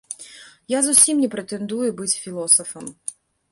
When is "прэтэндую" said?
1.35-1.89